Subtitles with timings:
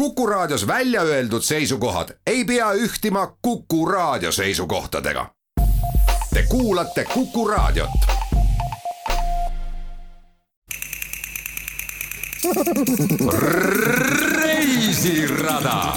[0.00, 5.26] Kuku Raadios välja öeldud seisukohad ei pea ühtima Kuku Raadio seisukohtadega.
[6.34, 7.90] Te kuulate Kuku Raadiot.
[14.32, 15.92] reisirada.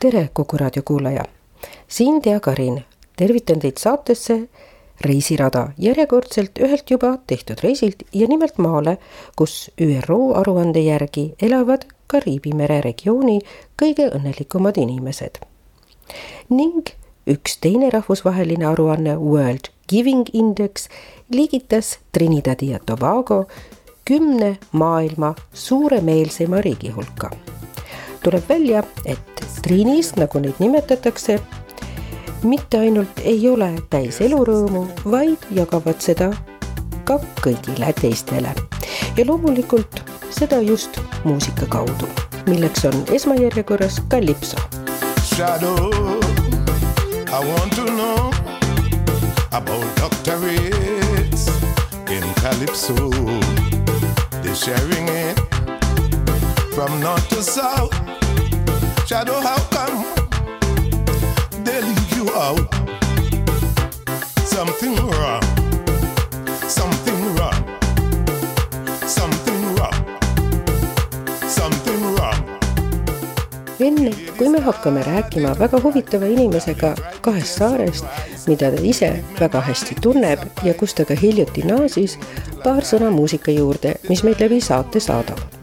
[0.00, 1.24] tere, Kuku Raadio kuulaja.
[1.88, 2.84] siin Tea Karin,
[3.16, 4.48] tervitan teid saatesse
[5.00, 8.98] reisirada järjekordselt ühelt juba tehtud reisilt ja nimelt maale,
[9.36, 13.40] kus ÜRO aruande järgi elavad Kariibi mere regiooni
[13.82, 15.38] kõige õnnelikumad inimesed.
[16.48, 16.86] ning
[17.26, 20.88] üks teine rahvusvaheline aruanne World Giving Index
[21.30, 23.46] liigitas Trinidadi ja Tobago
[24.04, 27.30] kümne maailma suuremeelseima riigi hulka.
[28.22, 29.20] tuleb välja, et
[29.62, 31.40] Trinis, nagu neid nimetatakse,
[32.42, 36.32] mitte ainult ei ole täis elurõõmu, vaid jagavad seda
[37.04, 38.54] ka kõigile teistele.
[39.16, 42.08] ja loomulikult seda just muusika kaudu,
[42.46, 44.56] milleks on esmajärjekorras kalipso.
[45.24, 45.90] Shadow,
[47.28, 48.30] I want to know
[49.52, 51.48] about doctorates
[52.10, 52.94] in calypso.
[54.42, 55.38] They're sharing it
[56.74, 57.94] from north to south.
[59.06, 59.75] Shadow, how
[62.46, 62.74] out.
[64.44, 65.42] Something wrong.
[66.78, 67.58] Something wrong.
[69.16, 69.96] Something wrong.
[71.58, 72.40] Something wrong.
[73.80, 78.06] enne kui me hakkame rääkima väga huvitava inimesega kahest saarest,
[78.46, 79.10] mida ta ise
[79.40, 82.16] väga hästi tunneb ja kust ta ka hiljuti naasis,
[82.64, 85.55] paar sõna muusika juurde, mis meid läbi saate saadab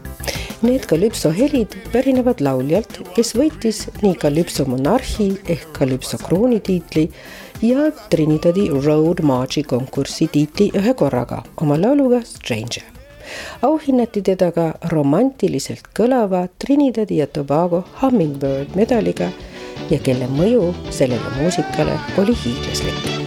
[0.64, 7.02] Need kalüpso helid pärinevad lauljalt, kes võitis nii kalüpso monarhi ehk kalüpso kroonitiitli
[7.68, 12.86] ja Trinidadi Road Marchi konkursi tiitli ühe korraga oma lauluga Stranger.
[13.62, 19.28] auhinnati teda ka romantiliselt kõlava Trinidadi ja Tobago Hummingbird medaliga
[19.90, 23.23] ja kelle mõju sellele muusikale oli hiiglaslik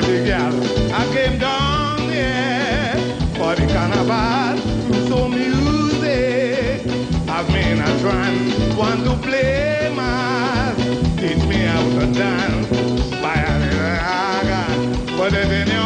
[0.00, 0.52] pretty gal.
[0.92, 2.94] I came down here
[3.34, 4.56] for the carnival,
[5.08, 6.80] so music.
[7.28, 10.74] I've been a trance, want to play my,
[11.16, 12.68] teach me how to dance.
[13.22, 14.62] Buy a little raga,
[15.16, 15.79] put it in your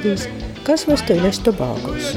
[0.00, 0.28] Trinidadis,
[0.64, 2.14] kasvas ta üles Tobagos.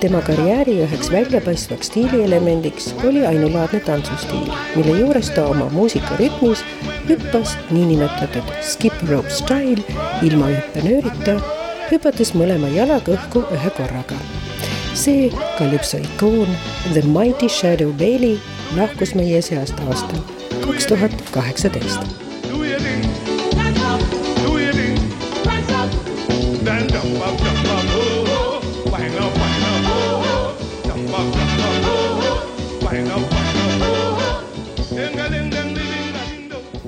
[0.00, 6.64] tema karjääri üheks väljapaistvaks stiilielemendiks oli ainulaadne tantsustiil, mille juures ta oma muusikarütmis
[7.08, 9.84] hüppas niinimetatud skip rope style
[10.22, 11.36] ilma hüppenöörita,
[11.92, 14.18] hüpates mõlema jalaga õhku ühe korraga.
[14.94, 16.50] see kalüpso ikoon
[16.92, 18.40] The Mighty Shadow Bailey
[18.76, 20.18] lahkus meie seast aastal
[20.66, 22.21] kaks tuhat kaheksateist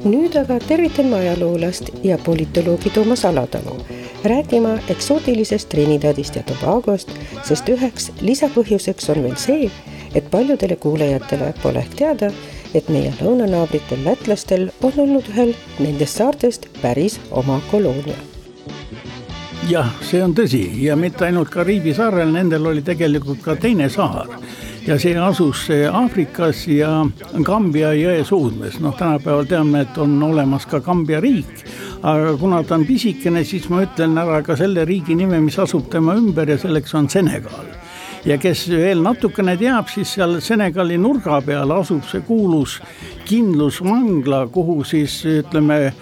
[0.05, 3.77] nüüd aga tervitan ma ajaloolast ja politoloogi Toomas Alatalu
[4.25, 7.11] rääkima eksootilisest Trinidadist ja Tobagost,
[7.45, 9.71] sest üheks lisapõhjuseks on veel see,
[10.15, 12.31] et paljudele kuulajatele pole ehk teada,
[12.75, 18.34] et meie lõunanaabritel lätlastel on olnud ühel nendest saartest päris oma koloonia
[19.69, 20.63] jah, see on tõsi.
[20.85, 24.29] Ja mitte ainult Kariibi saarel, nendel oli tegelikult ka teine saar.
[24.85, 26.91] Ja see asus Aafrikas ja
[27.47, 31.65] Kambja jõe suudmes, noh, tänapäeval teame, et on olemas ka Kambja riik.
[32.05, 35.89] aga kuna ta on pisikene, siis ma ütlen ära ka selle riigi nime, mis asub
[35.91, 37.65] tema ümber ja selleks on Senegal.
[38.25, 42.81] Ja kes veel natukene teab, siis seal Senegali nurga peal asub see kuulus
[43.25, 45.95] kindlusvangla, kuhu siis ütleme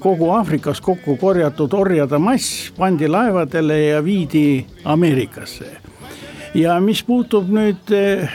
[0.00, 5.76] kogu Aafrikas kokku korjatud orjade mass pandi laevadele ja viidi Ameerikasse.
[6.54, 8.30] ja mis puutub nüüd eh,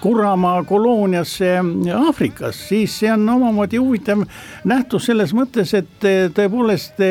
[0.00, 1.58] Kurramaa kolooniasse
[1.94, 4.24] Aafrikas, siis see on omamoodi huvitav
[4.64, 7.04] nähtus selles mõttes, et eh, tõepoolest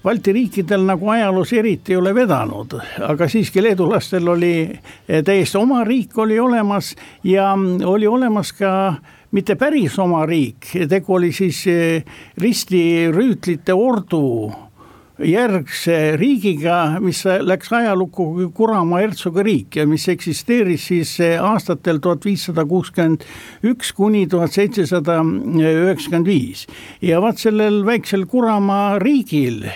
[0.00, 2.72] Balti riikidel nagu ajaloos eriti ei ole vedanud,
[3.04, 4.52] aga siiski leedulastel oli
[5.04, 6.94] täiesti oma riik oli olemas
[7.24, 7.50] ja
[7.84, 8.94] oli olemas ka
[9.32, 11.62] mitte päris oma riik, tegu oli siis
[12.40, 14.50] ristirüütlite ordu
[15.26, 22.24] järgse riigiga, mis läks ajalukku kui Kuramaa hertsoga riik ja mis eksisteeris siis aastatel tuhat
[22.24, 23.26] viissada kuuskümmend
[23.68, 26.66] üks kuni tuhat seitsesada üheksakümmend viis.
[27.02, 29.66] ja vaat sellel väiksel Kuramaa riigil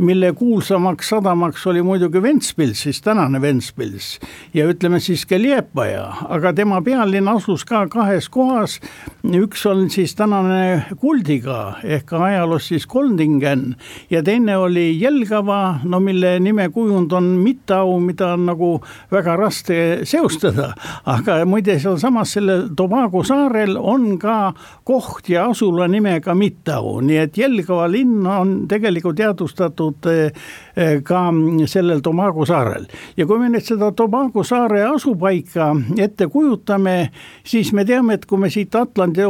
[0.00, 4.20] mille kuulsamaks sadamaks oli muidugi Ventspils, siis tänane Ventspils
[4.54, 8.78] ja ütleme siis ka Liepaja, aga tema pealinn asus ka kahes kohas.
[9.24, 13.76] üks on siis tänane Kuldiga ehk ajaloos siis Koldingen
[14.10, 18.80] ja teine oli Jelgava, no mille nimekujund on Mittau, mida on nagu
[19.12, 20.72] väga raske seostada.
[21.04, 24.54] aga muide, sealsamas sellel Tobago saarel on ka
[24.84, 30.32] koht ja asula nimega Mittau, nii et Jelgava linn on tegelikult teadvustatud asunud eh,
[30.76, 31.32] eh, ka
[31.66, 32.86] sellel Tobago saarel.
[33.16, 37.10] ja kui me nüüd seda Tobago saare asupaika ette kujutame,
[37.44, 39.22] siis me teame, et kui me siit Atlandi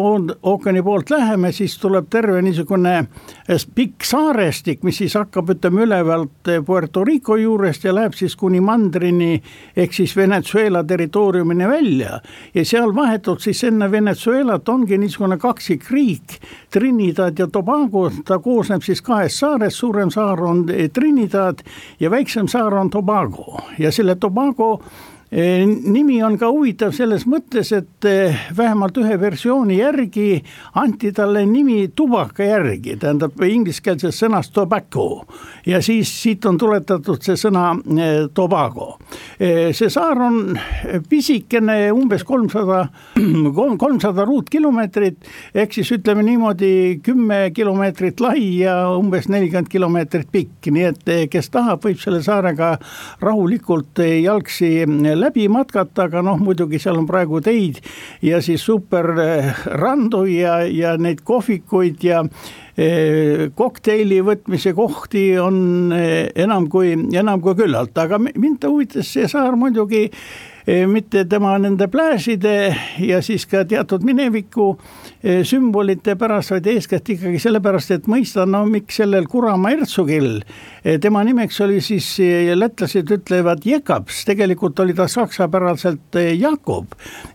[0.42, 3.06] ookeani poolt läheme, siis tuleb terve niisugune
[3.48, 8.60] eh, pikk saarestik, mis siis hakkab, ütleme ülevalt Puerto Rico juurest ja läheb siis kuni
[8.60, 9.40] mandrini
[9.76, 12.20] ehk siis Venezuela territooriumini välja
[12.54, 16.38] ja seal vahetult siis enne Venezuelat ongi niisugune kaksikriik,
[16.70, 20.49] Trinidad ja Tobago, ta koosneb siis kahest saarest, suurem saar on
[20.92, 21.62] Trinidad
[22.00, 23.58] ja väiksem saar on Tobago.
[23.78, 29.76] Ja selle Tobago Eh, nimi on ka huvitav selles mõttes, et eh, vähemalt ühe versiooni
[29.78, 30.40] järgi
[30.80, 35.22] anti talle nimi tubaka järgi, tähendab ingliskeelsest sõnast tobacco
[35.66, 38.96] ja siis siit on tuletatud see sõna eh, Tobago.
[39.38, 40.58] see saar on
[41.08, 42.88] pisikene, umbes kolmsada,
[43.84, 50.88] kolmsada ruutkilomeetrit ehk siis ütleme niimoodi kümme kilomeetrit lai ja umbes nelikümmend kilomeetrit pikk, nii
[50.90, 52.74] et kes tahab, võib selle saarega
[53.22, 54.72] rahulikult jalgsi
[55.20, 57.80] läbi matkata, aga noh, muidugi seal on praegu teid
[58.24, 62.22] ja siis super eh, randu ja, ja neid kohvikuid ja
[62.76, 69.28] eh, kokteili võtmise kohti on eh, enam kui, enam kui küllalt, aga mind huvitas see
[69.30, 70.08] saar muidugi
[70.86, 72.52] mitte tema nende plääžide
[73.02, 74.74] ja siis ka teatud mineviku
[75.48, 80.28] sümbolite pärast, vaid eeskätt ikkagi sellepärast, et mõista, no miks sellel Kuramaa hertsogil
[80.79, 86.86] Eh, tema nimeks oli siis, eh, lätlased ütlevad Jekaps, tegelikult oli ta saksapäraselt eh, Jakob.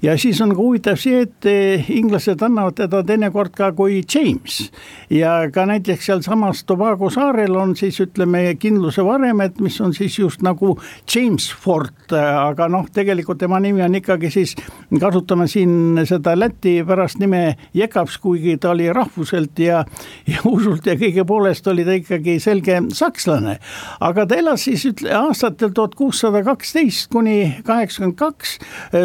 [0.01, 1.45] ja siis on ka huvitav see, et
[1.89, 4.71] inglased annavad teda teinekord ka kui James.
[5.09, 10.41] ja ka näiteks sealsamas Tobago saarel on siis ütleme kindluse varemed, mis on siis just
[10.41, 10.79] nagu
[11.15, 14.55] James Fort, aga noh, tegelikult tema nimi on ikkagi siis,
[14.99, 19.85] kasutame siin seda Läti pärast nime Jekaps, kuigi ta oli rahvuselt ja,
[20.27, 23.59] ja usult ja kõige poolest oli ta ikkagi selge sakslane sakslane,
[24.01, 28.57] aga ta elas siis ütle aastatel tuhat kuussada kaksteist kuni kaheksakümmend kaks.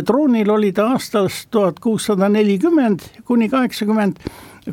[0.07, 4.21] troonil oli ta aastast tuhat kuussada nelikümmend kuni kaheksakümmend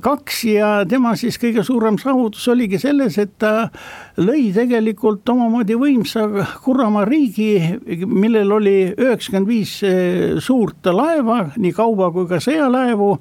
[0.01, 3.69] kaks ja tema siis kõige suurem saavutus oligi selles, et ta
[4.18, 6.24] lõi tegelikult omamoodi võimsa
[6.64, 7.52] Kurramaa riigi,
[8.10, 13.12] millel oli üheksakümmend viis eh, suurt laeva, nii kauba kui ka sõjalaevu,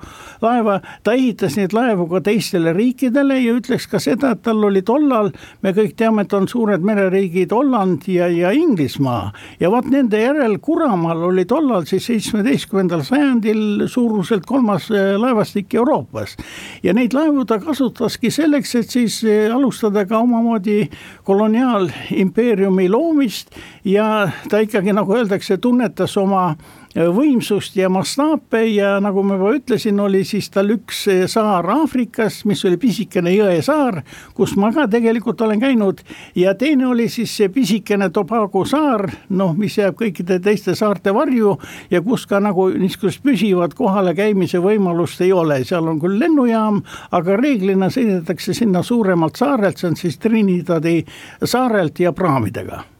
[0.44, 0.78] laeva.
[1.04, 5.30] ta ehitas neid laevu ka teistele riikidele ja ütleks ka seda, et tal oli tollal,
[5.62, 10.56] me kõik teame, et on suured mereriigid Holland ja, ja Inglismaa ja vot nende järel
[10.64, 16.38] Kuramaal oli tollal siis seitsmeteistkümnendal sajandil suuruselt kolmas eh, laevastik Euroopas
[16.82, 20.85] ja neid laevu ta kasutaski selleks, et siis eh, alustada ka omamoodi
[21.24, 26.54] koloniaalimpeeriumi loomist ja ta ikkagi, nagu öeldakse, tunnetas oma
[26.96, 32.64] võimsust ja mastaape ja nagu ma juba ütlesin, oli siis tal üks saar Aafrikas, mis
[32.64, 34.00] oli pisikene jõesaar,
[34.36, 36.00] kus ma ka tegelikult olen käinud.
[36.34, 41.58] ja teine oli siis see pisikene Tobago saar, noh, mis jääb kõikide teiste saarte varju
[41.90, 47.36] ja kus ka nagu niisugust püsivat kohalekäimise võimalust ei ole, seal on küll lennujaam, aga
[47.36, 51.02] reeglina sõidetakse sinna suuremalt saarelt, see on siis Trinidadi
[51.44, 52.95] saarelt ja praamidega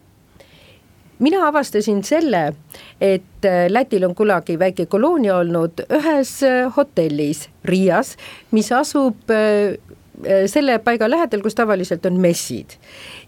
[1.19, 2.53] mina avastasin selle,
[3.01, 8.17] et äh, Lätil on kunagi väike koloonia olnud ühes äh, hotellis Riias,
[8.51, 9.77] mis asub äh,
[10.49, 12.79] selle paiga lähedal, kus tavaliselt on messid.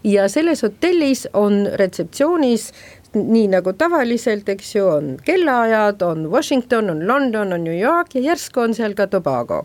[0.03, 2.71] ja selles hotellis on retseptsioonis
[3.13, 8.21] nii nagu tavaliselt, eks ju, on kellaajad, on Washington, on London, on New York ja
[8.21, 9.63] järsku on seal ka Tobago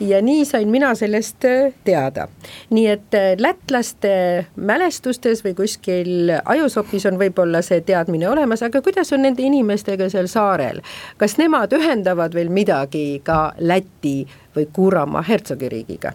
[0.00, 2.28] ja nii sain mina sellest äh, teada.
[2.70, 9.12] nii et äh, lätlaste mälestustes või kuskil ajusopis on võib-olla see teadmine olemas, aga kuidas
[9.12, 10.80] on nende inimestega seal saarel?
[11.18, 14.26] kas nemad ühendavad veel midagi ka Läti
[14.56, 16.12] või Kuuramaa hertsogiriigiga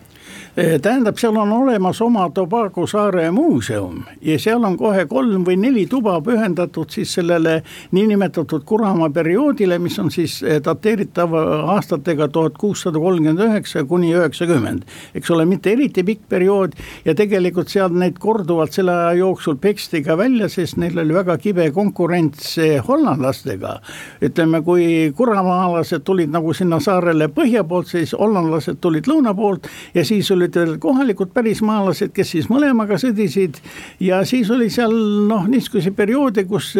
[0.58, 5.58] Eh, tähendab, seal on olemas oma Tobago saare muuseum ja seal on kohe kolm või
[5.60, 7.58] neli tuba pühendatud siis sellele
[7.92, 11.36] niinimetatud Kuramaa perioodile, mis on siis eh, dateeritav
[11.76, 14.86] aastatega tuhat kuussada kolmkümmend üheksa kuni üheksakümmend.
[15.16, 20.04] eks ole, mitte eriti pikk periood ja tegelikult seal neid korduvalt selle aja jooksul peksti
[20.08, 23.76] ka välja, sest neil oli väga kibe konkurents eh, hollandlastega.
[24.24, 30.06] ütleme, kui kuramaalased tulid nagu sinna saarele põhja poolt, siis hollandlased tulid lõuna poolt ja
[30.06, 33.58] siis oli olid veel kohalikud pärismaalased, kes siis mõlemaga sõdisid.
[34.00, 34.94] ja siis oli seal
[35.28, 36.74] noh, niisuguseid perioode, kus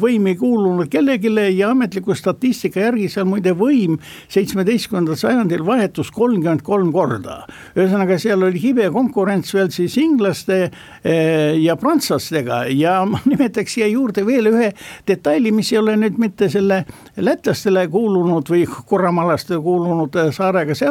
[0.00, 1.28] võim ei kuulunud kellelegi
[1.58, 7.46] ja ametliku statistika järgi seal muide võim seitsmeteistkümnendal sajandil vahetus kolmkümmend kolm korda.
[7.76, 10.70] ühesõnaga, seal oli kibe konkurents veel siis inglaste
[11.04, 14.72] eh, ja prantslastega ja ma nimetaks siia juurde veel ühe
[15.08, 16.84] detaili, mis ei ole nüüd mitte selle
[17.16, 20.87] lätlastele kuulunud või korramalastele kuulunud saarega seotud,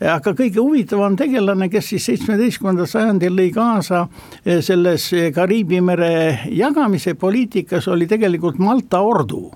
[0.00, 4.06] aga kõige huvitavam tegelane kes siis seitsmeteistkümnendal sajandil lõi kaasa
[4.44, 6.12] eh, selles Kariibi mere
[6.50, 9.46] jagamise poliitikas, oli tegelikult Malta ordu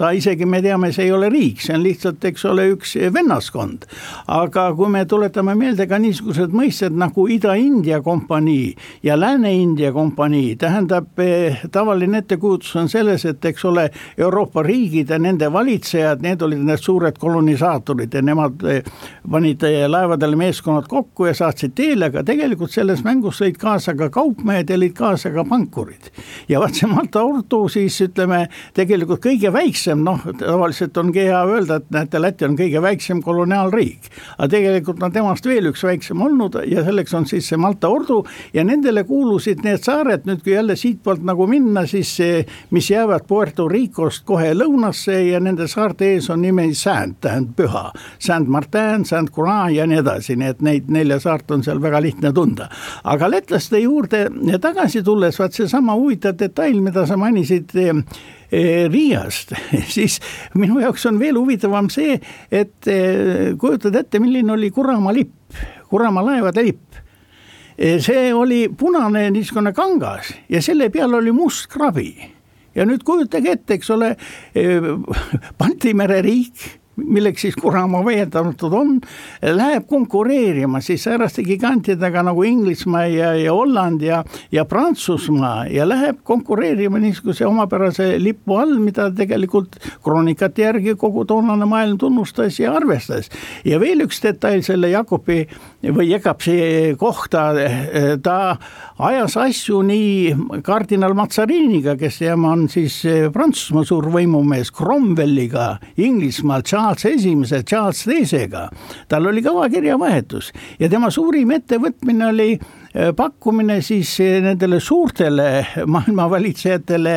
[0.00, 3.84] ta isegi, me teame, see ei ole riik, see on lihtsalt, eks ole, üks vennaskond.
[4.32, 8.70] aga kui me tuletame meelde ka niisugused mõisted nagu Ida-India kompanii
[9.04, 15.18] ja Lääne-India kompanii, tähendab eh, tavaline ettekujutus on selles, et eks ole, Euroopa riigid ja
[15.20, 18.80] nende valitsejad, need olid need suured kolonisaatorid ja nemad eh,
[19.30, 24.08] panid eh, laevadele meeskonnad kokku ja saatsid teele, aga tegelikult selles mängus lõid kaasa ka
[24.16, 26.08] kaupmehed ja lõid kaasa ka pankurid.
[26.48, 31.40] ja vaat see Malta ordu siis ütleme, tegelikult kõige väiksem väiksem, noh, tavaliselt ongi hea
[31.44, 34.10] öelda, et näete, Läti on kõige väiksem koloniaalriik.
[34.38, 38.24] aga tegelikult on temast veel üks väiksem olnud ja selleks on siis see Malta ordu
[38.54, 42.18] ja nendele kuulusid need saared, nüüd kui jälle siitpoolt nagu minna, siis
[42.70, 47.90] mis jäävad Puerto Ricost kohe lõunasse ja nende saarte ees on nimi Saint, tähendab püha.
[48.18, 52.00] Saint Martin, Saint Coran ja nii edasi, nii et neid nelja saart on seal väga
[52.02, 52.68] lihtne tunda.
[53.04, 54.28] aga lätlaste juurde
[54.60, 57.72] tagasi tulles, vaat seesama huvitav detail, mida sa mainisid
[58.50, 59.52] Riiast,
[59.96, 60.18] siis
[60.58, 62.16] minu jaoks on veel huvitavam see,
[62.50, 65.54] et eh, kujutad ette, milline oli Kuramaa lipp,
[65.90, 66.98] Kuramaa laevade lipp
[67.78, 72.10] eh, see oli punane niisugune kangas ja selle peal oli must krabi.
[72.74, 74.14] ja nüüd kujutage ette, eks ole,
[75.58, 78.92] Balti mere riik milleks siis Kuramaa veeldatud on,
[79.42, 86.20] läheb konkureerima siis sääraste gigantidega nagu Inglismaa ja, ja Holland ja, ja Prantsusmaa ja läheb
[86.24, 93.30] konkureerima niisuguse omapärase lipu all, mida tegelikult kroonikate järgi kogu toonane maailm tunnustas ja arvestas.
[93.64, 95.46] ja veel üks detail selle Jakobi
[95.82, 96.56] või Jekapsi
[97.00, 97.44] kohta,
[98.22, 98.56] ta
[99.00, 103.00] ajas asju nii kardinal Mazariniga, kes tema on siis
[103.32, 108.68] Prantsusmaa suur võimumees, Cromwelliga, Inglismaal, Charles Esimese, Charles Teisega.
[109.08, 112.50] tal oli kõva kirjavahetus ja tema suurim ettevõtmine oli
[112.90, 117.12] Äh, pakkumine siis nendele suurtele maailmavalitsejatele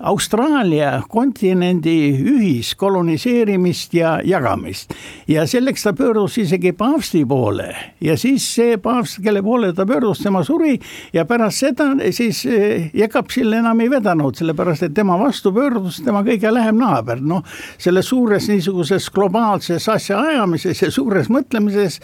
[0.00, 4.94] Austraalia kontinendi ühiskoloniseerimist ja jagamist.
[5.28, 10.18] ja selleks ta pöördus isegi paavsti poole ja siis see paavst, kelle poole ta pöördus,
[10.18, 10.78] tema suri
[11.12, 16.22] ja pärast seda siis äh, Jekapsil enam ei vedanud, sellepärast et tema vastu pöördus tema
[16.26, 17.44] kõige lähem naaber, noh.
[17.78, 22.00] selles suures niisuguses globaalses asjaajamises ja suures mõtlemises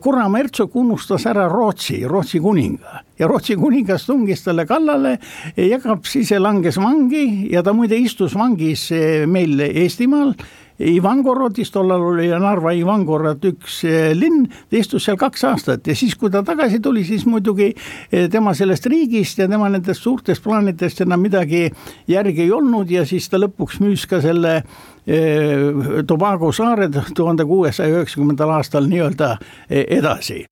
[0.00, 5.18] Kuramäe hertsog unustas ära Rootsi Rootsi kuninga ja Rootsi kuningas tungis talle kallale,
[5.56, 10.34] Jakobs ise langes vangi ja ta muide istus vangis eh, meil Eestimaal.
[10.78, 16.14] Ivangorodis, tollal oli Narva Ivangorod üks eh, linn, ta istus seal kaks aastat ja siis,
[16.14, 21.02] kui ta tagasi tuli, siis muidugi eh, tema sellest riigist ja tema nendest suurtest plaanidest
[21.02, 21.64] enam midagi
[22.06, 24.60] järgi ei olnud ja siis ta lõpuks müüs ka selle
[26.06, 29.30] Tobago saared tuhande kuuesaja üheksakümnendal aastal nii-öelda
[29.72, 30.44] edasi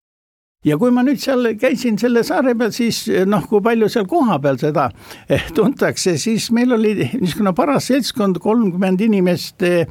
[0.66, 4.58] ja kui ma nüüd seal käisin selle saare peal, siis noh, kui palju seal kohapeal
[4.60, 4.88] seda
[5.30, 9.86] eh, tuntakse, siis meil oli niisugune paras seltskond, kolmkümmend inimest eh,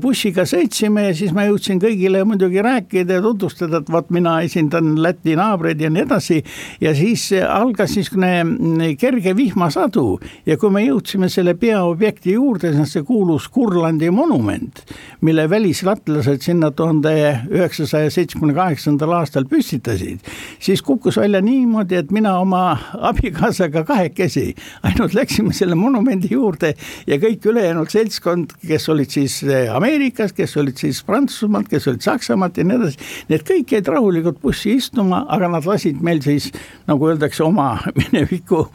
[0.00, 4.92] bussiga sõitsime ja siis ma jõudsin kõigile muidugi rääkida ja tutvustada, et vot mina esindan
[5.00, 6.42] Läti naabreid ja nii edasi.
[6.80, 10.04] ja siis algas niisugune mm, kerge vihmasadu
[10.46, 14.84] ja kui me jõudsime selle peaobjekti juurde, siis see kuulus Kurlandi monument,
[15.24, 17.14] mille välislatlased sinna tuhande
[17.48, 20.20] üheksasaja seitsmekümne kaheksandal aastal püstitasid olid,
[20.58, 22.78] siis kukkus välja niimoodi, et mina oma
[23.10, 26.74] abikaasaga kahekesi ainult läksime selle monumendi juurde
[27.06, 29.40] ja kõik ülejäänud seltskond, kes olid siis
[29.74, 34.40] Ameerikas, kes olid siis Prantsusmaalt, kes olid Saksamaalt ja nii edasi, need kõik jäid rahulikult
[34.42, 36.50] bussi istuma, aga nad lasid meil siis
[36.88, 38.66] nagu öeldakse, oma mineviku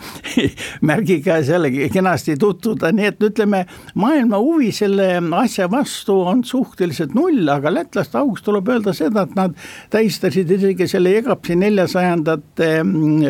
[0.86, 3.66] märgiga jällegi kenasti tutvuda, nii et ütleme,
[3.96, 9.36] maailma huvi selle asja vastu on suhteliselt null, aga lätlaste auks tuleb öelda seda, et
[9.38, 9.56] nad
[9.94, 13.24] tähistasid isegi selle Jegapsi neljasajandat mm,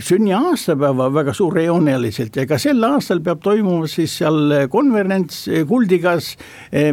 [0.00, 6.30] sünni aastapäeva väga suurejooneliselt ja ka sel aastal peab toimuma siis seal konverents Kuldigas,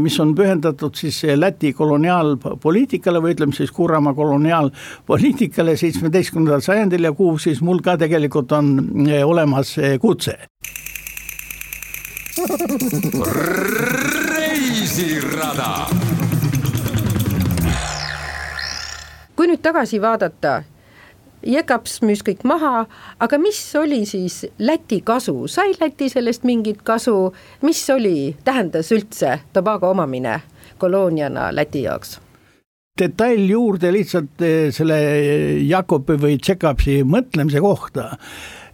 [0.04, 7.40] mis on pühendatud siis Läti koloniaalpoliitikale või ütleme siis Kuramaa koloniaalpoliitikale seitsmeteistkümnendal sajandil ja kuhu
[7.40, 8.76] siis mul ka tegelikult on
[9.24, 10.36] olemas kutse.
[14.36, 15.99] reisirada.
[19.40, 20.58] Kui nüüd tagasi vaadata
[21.48, 22.82] Jekaps müüs kõik maha,
[23.24, 27.30] aga mis oli siis Läti kasu, sai Läti sellest mingit kasu,
[27.64, 30.42] mis oli, tähendas üldse Tobago omamine
[30.78, 32.18] kolooniana Läti jaoks?
[33.00, 34.98] detail juurde lihtsalt eh, selle
[35.64, 38.10] Jakobi või Tšekapsi mõtlemise kohta.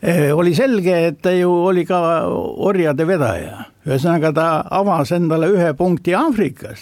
[0.01, 4.47] Eh, oli selge, et ta ju oli ka orjade vedaja, ühesõnaga ta
[4.81, 6.81] avas endale ühe punkti Aafrikas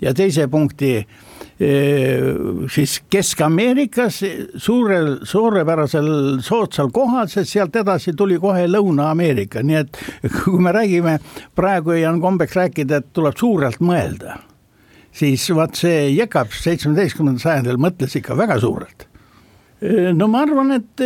[0.00, 1.02] ja teise punkti
[1.60, 4.20] siis Kesk-Ameerikas
[4.56, 6.08] suurel, suurepärasel
[6.44, 10.00] soodsal kohal, sest sealt edasi tuli kohe Lõuna-Ameerika, nii et
[10.38, 11.18] kui me räägime,
[11.56, 14.38] praegu on kombeks rääkida, et tuleb suurelt mõelda,
[15.12, 19.09] siis vaat see Jekaps seitsmeteistkümnendal sajandil mõtles ikka väga suurelt
[20.14, 21.02] no ma arvan, et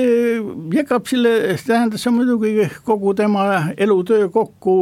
[0.75, 3.45] Jekapsile tähendas see muidugi kogu tema
[3.79, 4.75] elutöö kokku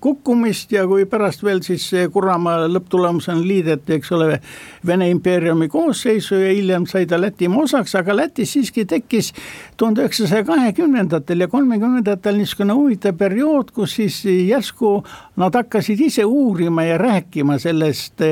[0.00, 4.40] kukkumist ja kui pärast veel siis Kuramaa lõpptulemusena liideti, eks ole,
[4.86, 9.32] Vene impeeriumi koosseisu ja hiljem sai ta Lätimaa osaks, aga Lätis siiski tekkis
[9.76, 14.94] tuhande üheksasaja kahekümnendatel ja kolmekümnendatel niisugune huvitav periood, kus siis järsku
[15.40, 18.24] nad hakkasid ise uurima ja rääkima sellest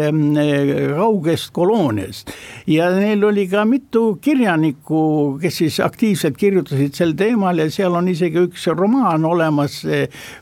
[0.97, 2.33] kaugest kolooniast.
[2.67, 4.19] ja neil oli ka mitu
[4.59, 9.83] kirjanikku, kes siis aktiivselt kirjutasid sel teemal ja seal on isegi üks romaan olemas,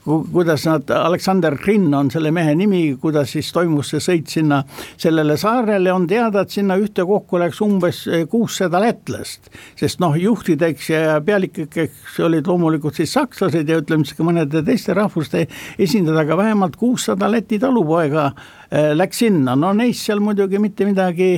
[0.04, 4.62] kuidas nad Aleksander Grinn on selle mehe nimi, kuidas siis toimus see sõit sinna
[4.96, 9.50] sellele saarele, on teada, et sinna ühtekokku läks umbes kuussada lätlast.
[9.76, 14.94] sest noh, juhtideks ja pealikeks olid loomulikult siis sakslased ja ütleme siis ka mõnede teiste
[14.94, 15.46] rahvuste
[15.78, 18.30] esindajad, aga vähemalt kuussada Läti talupoega
[18.70, 21.30] läks sinna, no neist seal muidugi mitte midagi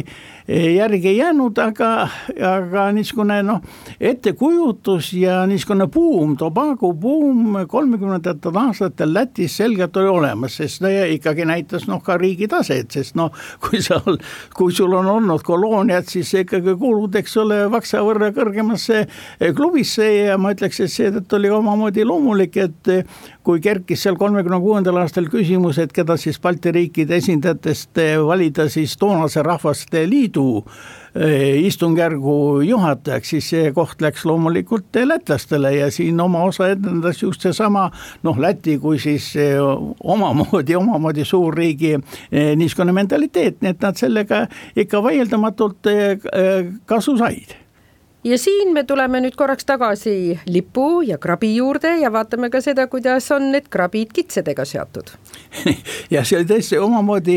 [0.49, 2.09] järgi jäänud, aga,
[2.41, 3.59] aga niisugune noh,
[4.01, 11.45] ettekujutus ja niisugune buum, Tobago buum kolmekümnendatel aastatel Lätis selgelt oli olemas, sest ta ikkagi
[11.49, 13.29] näitas noh, ka riigi taset, sest noh,
[13.61, 14.01] kui sa,
[14.57, 19.05] kui sul on olnud kolooniad, siis sa ikkagi kuulud, eks ole, vaksa võrra kõrgemasse
[19.57, 22.93] klubisse ja ma ütleks, et seetõttu oli omamoodi loomulik, et
[23.45, 28.97] kui kerkis seal kolmekümne kuuendal aastal küsimus, et keda siis Balti riikide esindajatest valida siis
[28.99, 30.63] toonase Rahvaste Liidu
[31.15, 37.45] eh, istungjärgu juhatajaks, siis see koht läks loomulikult lätlastele ja siin oma osa edendas just
[37.45, 37.89] seesama
[38.23, 39.61] noh, Läti kui siis eh,
[40.01, 44.45] omamoodi, omamoodi suurriigi eh, niisugune mentaliteet, nii et nad sellega
[44.77, 45.91] ikka vaieldamatult
[46.87, 47.57] kasu said
[48.25, 52.89] ja siin me tuleme nüüd korraks tagasi lipu ja krabi juurde ja vaatame ka seda,
[52.91, 55.13] kuidas on need krabid kitsedega seotud.
[56.15, 57.37] ja see oli tõesti omamoodi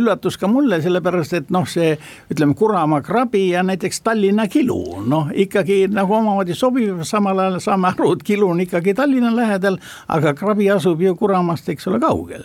[0.00, 1.92] üllatus ka mulle, sellepärast et noh, see
[2.32, 7.92] ütleme, Kuramaa krabi ja näiteks Tallinna kilu, noh ikkagi nagu omamoodi sobib, samal ajal saame
[7.92, 9.78] aru, et kilu on ikkagi Tallinna lähedal,
[10.10, 12.44] aga krabi asub ju Kuramaast, eks ole, kaugel.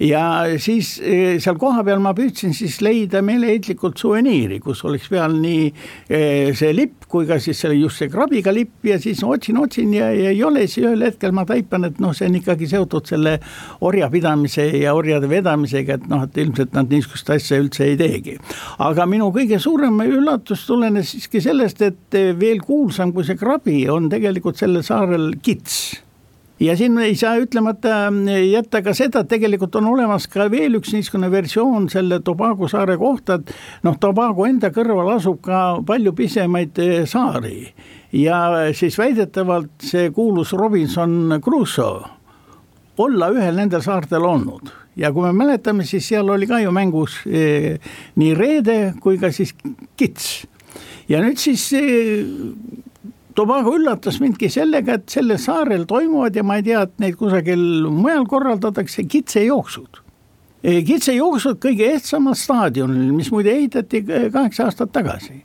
[0.00, 0.24] ja
[0.56, 5.68] siis eh, seal kohapeal ma püüdsin siis leida meeleheitlikult suveniiri, kus oleks peal nii
[6.08, 9.92] eh, see lipp, kui ka siis selle just see krabiga lipp ja siis otsin, otsin
[9.96, 13.08] ja, ja ei ole, siis ühel hetkel ma taipan, et noh, see on ikkagi seotud
[13.10, 13.36] selle
[13.84, 18.38] orjapidamise ja orjade vedamisega, et noh, et ilmselt nad niisugust asja üldse ei teegi.
[18.82, 24.08] aga minu kõige suurem üllatus tulenes siiski sellest, et veel kuulsam kui see krabi on
[24.12, 26.02] tegelikult sellel saarel kits
[26.62, 28.06] ja siin ei saa ütlemata
[28.46, 32.96] jätta ka seda, et tegelikult on olemas ka veel üks niisugune versioon selle Tobago saare
[33.00, 33.54] kohta, et
[33.86, 37.66] noh, Tobago enda kõrval asub ka palju pisemaid eh, saari
[38.12, 42.06] ja siis väidetavalt see kuulus Robinson Crusoe
[43.02, 47.22] olla ühel nendel saartel olnud ja kui me mäletame, siis seal oli ka ju mängus
[47.26, 47.80] eh,
[48.20, 49.54] nii reede kui ka siis
[49.96, 50.46] kits.
[51.08, 51.70] ja nüüd siis
[53.34, 57.62] Tobago üllatas mindki sellega, et sellel saarel toimuvad ja ma ei tea, et neid kusagil
[57.90, 60.02] mujal korraldatakse kitsejooksud.
[60.62, 65.42] kitsejooksud kõige ehtsamal staadionil, mis muide ehitati kaheksa aastat tagasi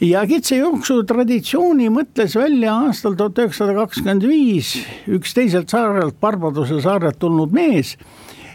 [0.00, 4.74] ja kitsejooksu traditsiooni mõtles välja aastal tuhat üheksasada kakskümmend viis
[5.08, 7.96] üks teiselt saarelt, Barbadose saarelt tulnud mees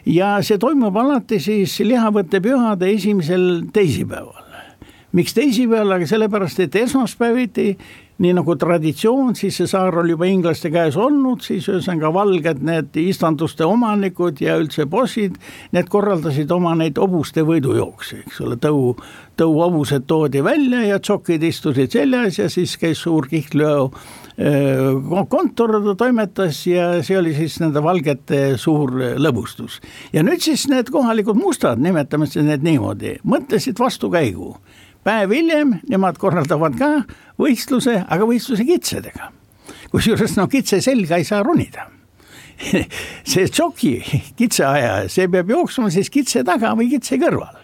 [0.10, 4.42] ja see toimub alati siis lihavõttepühade esimesel teisipäeval.
[5.16, 7.78] miks teisipäeval, aga sellepärast, et esmaspäeviti
[8.24, 12.96] nii nagu traditsioon, siis see saar oli juba inglaste käes olnud, siis ühesõnaga valged need
[13.02, 15.36] istanduste omanikud ja üldse bossid,
[15.76, 18.94] need korraldasid oma neid hobuste võidujookse, eks ole, tõu,
[19.36, 23.90] tõuhobused toodi välja ja tšokid istusid seljas ja siis käis suur kihlveo
[25.32, 29.80] kontor toimetas ja see oli siis nende valgete suur lõbustus.
[30.14, 34.56] ja nüüd siis need kohalikud mustad, nimetame siis need niimoodi, mõtlesid vastukäigu
[35.06, 36.90] päev hiljem nemad korraldavad ka
[37.42, 39.32] võistluse, aga võistluse kitsedega.
[39.92, 41.90] kusjuures no kitse selga ei saa ronida
[43.32, 43.94] see tšoki
[44.38, 47.58] kitseaja, see peab jooksma siis kitse taga või kitse kõrval.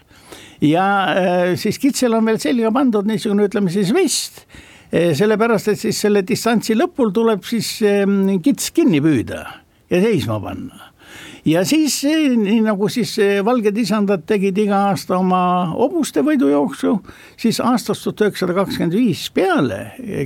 [0.60, 4.44] ja äh, siis kitsel on veel selga pandud niisugune, ütleme siis vest,
[4.92, 9.44] äh, sellepärast et siis selle distantsi lõpul tuleb siis ähm, kits kinni püüda
[9.88, 10.91] ja seisma panna
[11.48, 15.42] ja siis nii nagu siis valged isandad tegid iga aasta oma
[15.74, 16.94] hobuste võidujooksu,
[17.40, 19.80] siis aastast tuhat üheksasada kakskümmend viis peale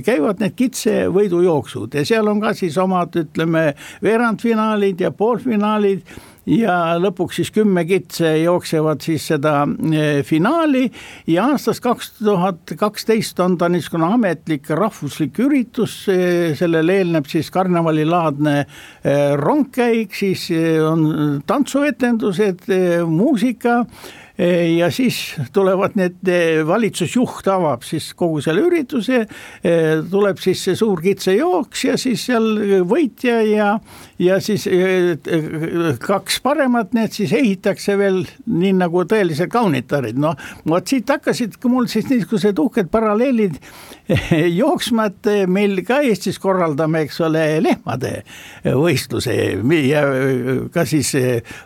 [0.05, 1.97] käivad need kitse võidujooksud.
[1.97, 3.69] Ja seal on ka siis omad, ütleme,
[4.03, 6.05] veerandfinaalid ja poolfinaalid
[6.47, 10.85] ja lõpuks siis kümme kitse jooksevad siis seda eh, finaali.
[11.27, 17.51] Ja aastast kaks tuhat kaksteist on ta niisugune ametlik rahvuslik üritus, eh, sellele eelneb siis
[17.53, 20.47] karnevalilaadne eh, rongkäik, siis
[20.87, 22.69] on tantsuetendused,
[23.07, 23.83] muusika.
[24.37, 25.15] Ja siis
[25.49, 26.19] tulevad need,
[26.69, 29.23] valitsusjuht avab siis kogu selle ürituse,
[30.11, 32.45] tuleb siis see suur kitsejooks ja siis seal
[32.85, 33.71] võitja ja,
[34.19, 34.65] ja siis
[36.01, 41.89] kaks paremat, need siis ehitakse veel nii nagu tõelised kaunitarid, noh, vot siit hakkasid mul
[41.91, 43.59] siis niisugused uhked paralleelid
[44.61, 48.13] jooksma, et meil ka Eestis korraldame, eks ole, lehmade
[48.63, 49.35] võistluse.
[49.87, 50.03] Ja
[50.73, 51.11] ka siis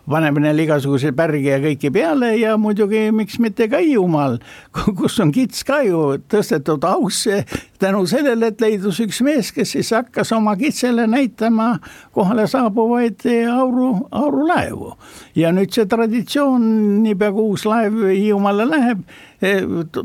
[0.10, 4.40] paneme neile igasuguseid pärgi ja kõike peale ja muidugi miks mitte ka Hiiumaal,
[4.98, 6.00] kus on kits ka ju
[6.32, 7.42] tõstetud ausse
[7.82, 11.74] tänu sellele, et leidus üks mees, kes siis hakkas oma kitsele näitama
[12.16, 14.94] kohale saabuvaid auru, aurulaevu.
[15.36, 16.64] ja nüüd see traditsioon,
[17.04, 19.04] niipea kui uus laev Hiiumaale läheb,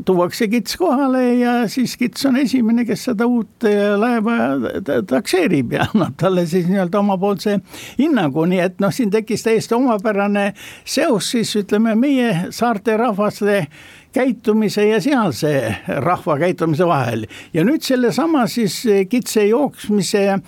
[0.05, 4.37] tuuakse kits kohale ja siis kits on esimene, kes seda uut eh, laeva
[5.07, 7.59] takseerib ja annab talle siis nii-öelda omapoolse
[7.99, 10.49] hinnangu, nii et noh, siin tekkis täiesti omapärane
[10.85, 13.67] seos siis ütleme meie saarte rahvaste
[14.17, 15.51] käitumise ja sealse
[16.01, 17.27] rahva käitumise vahel.
[17.53, 20.39] ja nüüd sellesama siis kitse jooksmise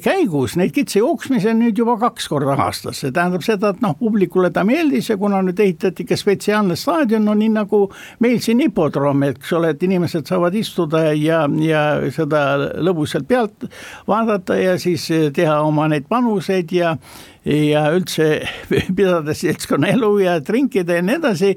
[0.00, 3.92] käigus, neid kitse jooksmisi on nüüd juba kaks korda aastas, see tähendab seda, et noh,
[3.98, 7.82] publikule ta meeldis ja kuna nüüd ehitati ka spetsiaalne staadion, no nii nagu
[8.24, 11.82] meil siin hipodroom, eks ole, et inimesed saavad istuda ja, ja
[12.14, 12.44] seda
[12.80, 13.68] lõbusalt pealt
[14.08, 15.04] vaadata ja siis
[15.36, 16.96] teha oma neid panuseid ja
[17.44, 18.42] ja üldse
[18.96, 21.54] pidades seltskonnaelu ja trinkida ja nii edasi.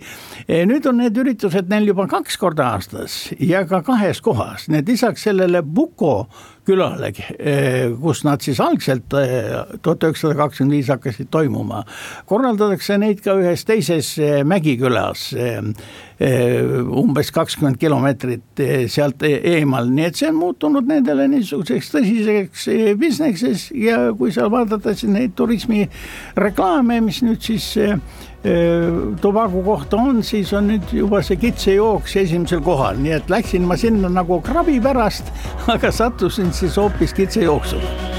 [0.69, 4.91] nüüd on need üritused neil juba kaks korda aastas ja ka kahes kohas, nii et
[4.95, 6.27] lisaks sellele Buko
[6.65, 9.51] külale, eh, kus nad siis algselt eh,
[9.83, 11.83] tuhat üheksasada kakskümmend viis hakkasid toimuma.
[12.25, 15.33] korraldatakse neid ka ühes teises eh, mägikülas,
[16.21, 22.67] umbes kakskümmend kilomeetrit sealt e-, eemal, nii et see on muutunud nendele niisuguseks tõsiseks
[22.99, 27.73] business'is ja kui seal vaadata siis neid turismireklaame, mis nüüd siis
[29.23, 33.79] Tobago kohta on, siis on nüüd juba see kitsejooks esimesel kohal, nii et läksin ma
[33.79, 35.31] sinna nagu krabi pärast,
[35.73, 38.12] aga sattusin siis hoopis kitsejooksule.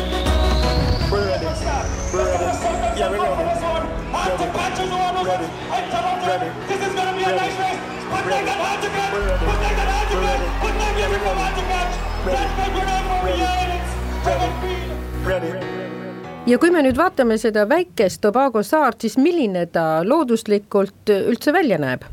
[16.47, 21.79] Ja kui me nüüd vaatame seda väikest Tobago saart, siis milline ta looduslikult üldse välja
[21.81, 22.05] näeb?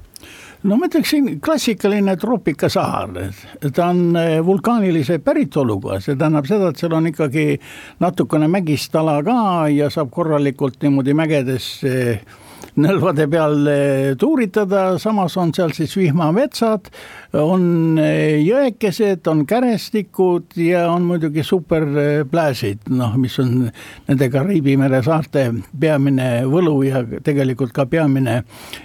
[0.63, 3.15] no ma ütleksin klassikaline troopikasaar,
[3.73, 7.45] ta on eh, vulkaanilise päritoluga, see tähendab seda, et seal on ikkagi
[8.03, 9.39] natukene mägist ala ka
[9.73, 11.71] ja saab korralikult niimoodi mägedes
[12.79, 16.91] nõlvade peal eh, tuuritada, samas on seal siis vihmametsad,
[17.39, 17.99] on
[18.43, 23.69] jõekesed, on kärestikud ja on muidugi superpläsid, noh, mis on
[24.09, 25.45] nende Kariibi mere saarte
[25.79, 28.41] peamine võlu ja tegelikult ka peamine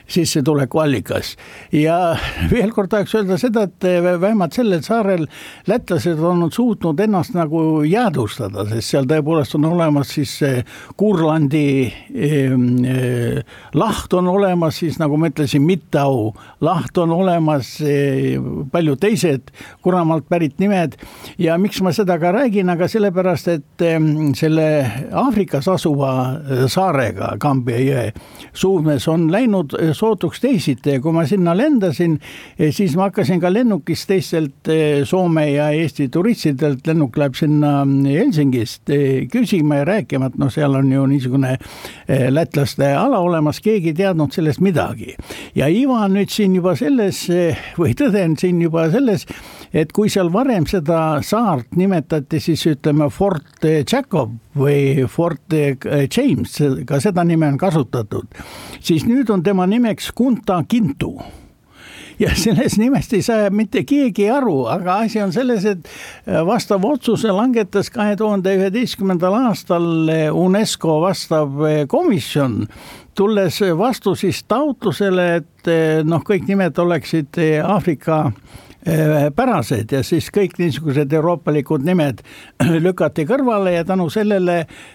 [0.07, 1.35] sissetulekuallikas.
[1.73, 2.17] ja
[2.51, 3.89] veel kord tahaks öelda seda, et
[4.21, 5.27] vähemalt sellel saarel
[5.67, 10.39] lätlased on suutnud ennast nagu jäädvustada, sest seal tõepoolest on olemas siis
[10.97, 11.67] Kurlandi
[12.15, 13.43] eh,
[13.75, 16.31] laht on olemas, siis nagu ma ütlesin, Mittau
[16.63, 17.75] laht on olemas
[18.37, 20.97] eh,, paljud teised Kuramaalt pärit nimed.
[21.39, 23.99] Ja miks ma seda ka räägin, aga sellepärast, et eh,
[24.39, 24.69] selle
[25.13, 28.11] Aafrikas asuva eh, saarega Kambja jõe
[28.57, 30.97] suumes on läinud eh, sootuks teisiti.
[30.97, 32.19] Ja kui ma sinna lendasin,
[32.59, 37.85] eh, siis ma hakkasin ka lennukist teistelt eh, Soome ja Eesti turistidelt, lennuk läheb sinna
[37.85, 38.93] mm, Helsingist
[39.33, 41.57] küsima ja rääkima, et noh, seal on ju niisugune
[42.33, 45.15] lätlaste ala olemas, keegi ei teadnud sellest midagi.
[45.55, 47.25] ja iva on nüüd siin juba selles
[47.79, 49.25] või tõde on siin juba selles,
[49.73, 57.01] et kui seal varem seda saart nimetati siis ütleme Fort Jacob või Fort James, ka
[57.03, 58.29] seda nime on kasutatud,
[58.81, 61.17] siis nüüd on tema nimeks Kunta Kintu.
[62.17, 65.91] Ja sellest nimest ei saa mitte keegi aru, aga asi on selles, et
[66.49, 69.85] vastav otsuse langetas kahe tuhande üheteistkümnendal aastal
[70.33, 71.61] UNESCO vastav
[71.93, 72.63] komisjon,
[73.17, 75.71] tulles vastu siis taotlusele, et
[76.05, 78.66] noh, kõik nimed oleksid Aafrika Äh,
[79.37, 82.23] pärased ja siis kõik niisugused euroopalikud nimed
[82.87, 84.87] lükati kõrvale ja tänu sellele äh,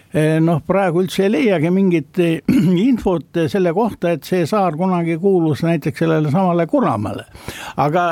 [0.43, 2.19] noh, praegu üldse ei leiagi mingit
[2.89, 7.25] infot selle kohta, et see saar kunagi kuulus näiteks sellele samale Kuramaale.
[7.77, 8.05] aga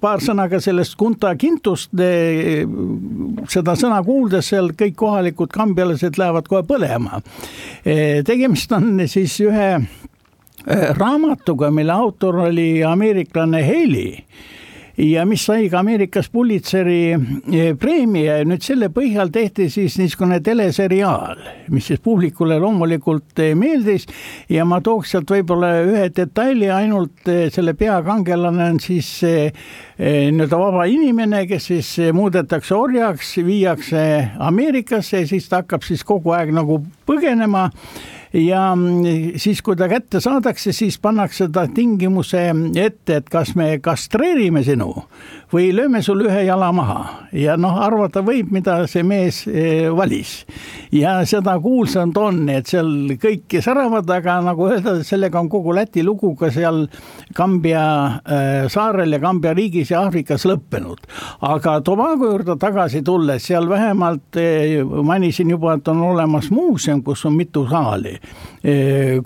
[0.00, 1.92] paar sõna ka sellest Kunta Kintust,
[3.52, 7.20] seda sõna kuuldes seal kõik kohalikud kambjalased lähevad kohe põlema.
[8.26, 9.68] tegemist on siis ühe
[10.98, 14.10] raamatuga, mille autor oli ameeriklane Haley
[14.96, 20.40] ja mis sai ka Ameerikas Pulitzeri eh, preemia ja nüüd selle põhjal tehti siis niisugune
[20.44, 21.40] teleseriaal,
[21.72, 24.06] mis siis publikule loomulikult eh, meeldis.
[24.52, 30.86] Ja ma tooks sealt võib-olla ühe detaili ainult, eh, selle peakangelane on siis nii-öelda vaba
[30.90, 34.02] inimene, kes siis muudetakse orjaks, viiakse
[34.42, 37.68] Ameerikasse ja siis ta hakkab siis kogu aeg nagu põgenema
[38.32, 42.46] ja mm, siis, kui ta kätte saadakse, siis pannakse ta tingimuse
[42.80, 44.88] ette, et kas me kastreerime sinu
[45.52, 50.46] või lööme sul ühe jala maha ja noh, arvata võib, mida see mees eh, valis.
[50.92, 55.76] ja seda kuulsam ta on, et seal kõik säravad, aga nagu öelda, sellega on kogu
[55.76, 56.86] Läti lugu ka seal
[57.36, 61.04] Kambja äh, saarel ja Kambja riigis ja Aafrikas lõppenud.
[61.40, 67.26] aga Tobago juurde tagasi tulles, seal vähemalt äh, mainisin juba, et on olemas muuseum, kus
[67.28, 68.21] on mitu saali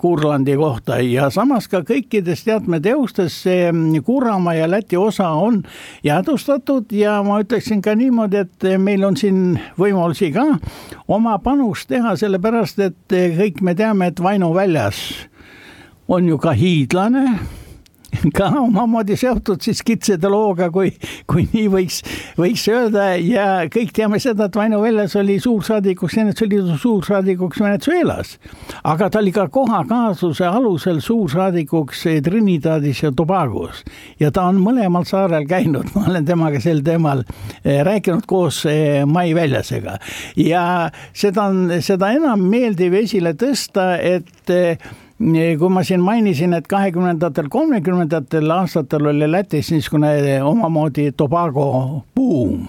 [0.01, 0.97] Kurlandi kohta.
[1.05, 3.69] Ja samas ka kõikides teatmeteostes see
[4.05, 5.61] Kuramaa ja Läti osa on
[6.03, 10.43] ja teadvustatud ja ma ütleksin ka niimoodi, et meil on siin võimalusi ka
[11.07, 14.99] oma panust teha, sellepärast et kõik me teame, et Vainu väljas
[16.07, 17.37] on ju ka hiidlane
[18.37, 20.91] ka omamoodi seotud siis kitsede looga, kui,
[21.29, 22.01] kui nii võiks,
[22.39, 23.09] võiks öelda.
[23.21, 28.37] Ja kõik teame seda, et Vaino Vellas oli suursaadikuks Liidu suursaadikuks Venezuelas.
[28.83, 33.83] aga ta oli ka kohakaasuse alusel suursaadikuks Trinidadis ja Tobagos.
[34.19, 37.23] Ja ta on mõlemal saarel käinud, ma olen temaga sel teemal
[37.63, 39.97] eh, rääkinud koos eh, Mai Väljasega
[40.37, 40.63] ja
[41.13, 44.77] seda on, seda enam meeldiv esile tõsta, et eh,
[45.17, 52.67] kui ma siin mainisin, et kahekümnendatel, kolmekümnendatel aastatel oli Lätis niisugune omamoodi Tobago buum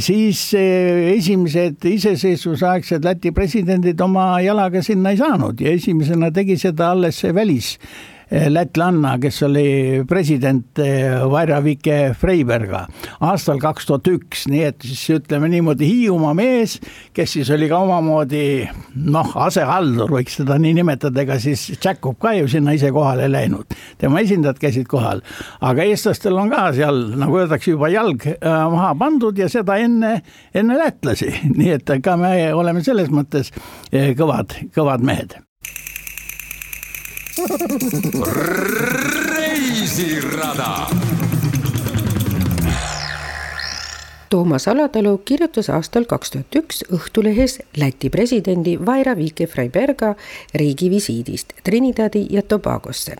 [0.00, 7.24] siis esimesed iseseisvusaegsed Läti presidendid oma jalaga sinna ei saanud ja esimesena tegi seda alles
[7.34, 12.84] välis Eh, lätlanna, kes oli president eh, Vaira-Vike Freiberga
[13.24, 16.76] aastal kaks tuhat üks, nii et siis ütleme niimoodi Hiiumaa mees,
[17.16, 18.42] kes siis oli ka omamoodi
[19.08, 23.72] noh, asehaldur, võiks seda nii nimetada, ega siis Jakob ka ju sinna ise kohale läinud,
[24.00, 25.24] tema esindajad käisid kohal,
[25.64, 30.18] aga eestlastel on ka seal nagu öeldakse juba jalg äh, maha pandud ja seda enne,
[30.52, 35.38] enne lätlasi, nii et ka me oleme selles mõttes äh, kõvad, kõvad mehed
[39.36, 40.86] reisirada.
[44.30, 50.14] Toomas Alatalu kirjutas aastal kaks tuhat üks Õhtulehes Läti presidendi Vaira Vike-Freiberga
[50.54, 53.16] riigivisiidist Trinidadi ja Tobagosse,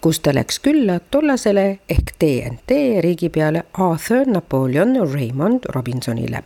[0.00, 6.42] kus ta läks külla tollasele ehk TNT riigipeale Arthur Napoleon Raymond Robinsonile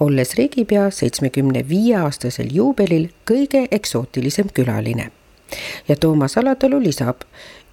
[0.00, 5.10] olles riigipea seitsmekümne viie aastasel juubelil kõige eksootilisem külaline
[5.88, 7.20] ja Toomas Alatalu lisab,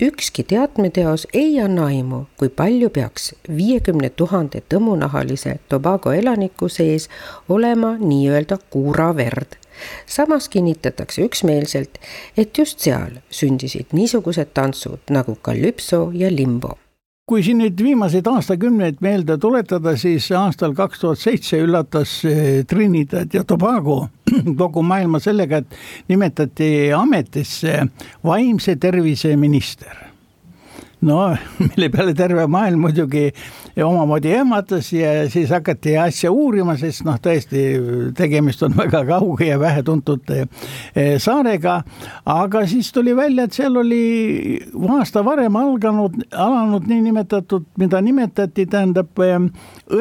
[0.01, 7.09] ükski teatmeteos ei anna aimu, kui palju peaks viiekümne tuhande tõmunahalise Tobago elaniku sees
[7.49, 9.57] olema nii-öelda kuuraverd.
[10.05, 11.97] samas kinnitatakse üksmeelselt,
[12.37, 16.77] et just seal sündisid niisugused tantsud nagu kalüpso ja limbo
[17.29, 23.33] kui siin nüüd viimaseid aastakümneid meelde tuletada, siis aastal kaks tuhat seitse üllatas eh, Trinidad
[23.33, 24.07] ja Tobago
[24.61, 27.85] kogu maailma sellega, et nimetati ametisse
[28.25, 30.10] vaimse tervise minister
[31.01, 33.29] no mille peale terve maailm muidugi
[33.83, 37.63] omamoodi ehmatas ja siis hakati asja uurima, sest noh, tõesti
[38.17, 41.81] tegemist on väga kauge ja vähetuntud eh, saarega.
[42.25, 44.59] aga siis tuli välja, et seal oli
[44.99, 49.37] aasta varem alganud, alanud niinimetatud, mida nimetati, tähendab eh,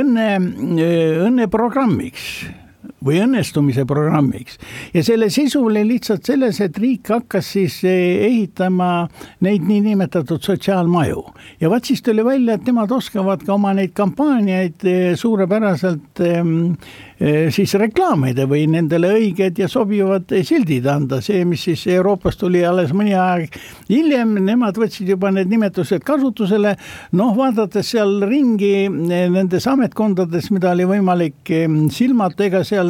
[0.01, 0.31] õnne,
[0.77, 2.60] eh, õnneprogrammiks
[3.05, 4.59] või õnnestumise programmiks.
[4.95, 9.09] ja selle sisu oli lihtsalt selles, et riik hakkas siis eh, ehitama
[9.41, 11.25] neid niinimetatud sotsiaalmaju.
[11.61, 16.75] ja vaat siis tuli välja, et nemad oskavad ka oma neid kampaaniaid eh, suurepäraselt ehm,
[17.21, 22.63] Eh, siis reklaamida või nendele õiged ja sobivad sildid anda, see, mis siis Euroopast tuli
[22.65, 23.59] alles mõni aeg
[23.91, 26.73] hiljem, nemad võtsid juba need nimetused kasutusele.
[27.13, 32.90] noh, vaadates seal ringi nendes ametkondades, mida oli võimalik eh, silmata, ega seal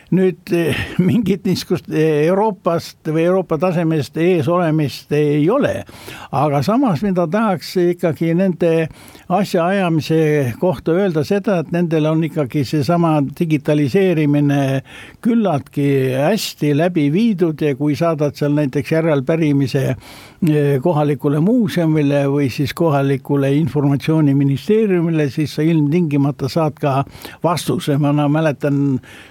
[0.15, 0.75] nüüd eh,
[1.07, 5.85] mingit niisugust eh, Euroopast või Euroopa tasemest ees olemist ei ole.
[6.31, 8.89] aga samas, mida tahaks ikkagi nende
[9.31, 14.81] asjaajamise kohta öelda seda, et nendel on ikkagi seesama digitaliseerimine
[15.23, 22.75] küllaltki hästi läbi viidud ja kui saadad seal näiteks järelpärimise eh, kohalikule muuseumile või siis
[22.75, 26.99] kohalikule informatsiooniministeeriumile, siis sa ilmtingimata saad ka
[27.43, 28.83] vastuse, ma mäletan,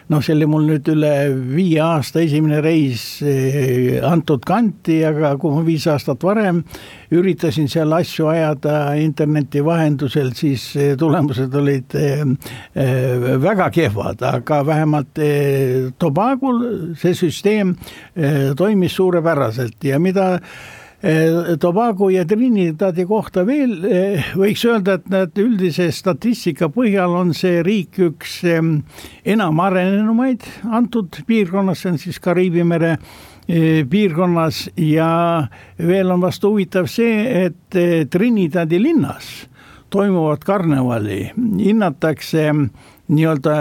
[0.09, 1.13] noh, see oli mul nüüd üle
[1.53, 6.63] viie aasta esimene reis eh, antud kanti, aga kui ma viis aastat varem
[7.11, 12.25] üritasin seal asju ajada interneti vahendusel, siis eh, tulemused olid eh,
[13.43, 15.23] väga kehvad, aga vähemalt
[16.01, 16.61] Tobagol
[16.99, 17.73] see süsteem
[18.57, 19.77] toimis suurepäraselt.
[19.85, 20.39] Ja mida
[21.01, 27.63] Tobago ja Trinidadi kohta veel eh, võiks öelda, et nad üldise statistika põhjal on see
[27.65, 32.99] riik üks enam arenenumaid antud piirkonnas, see on siis Kariibi mere
[33.49, 34.67] eh, piirkonnas.
[34.77, 35.11] Ja
[35.81, 37.81] veel on vast huvitav see, et
[38.13, 39.33] Trinidadi linnas
[39.91, 42.45] toimuvat karnevali hinnatakse
[43.11, 43.55] nii-öelda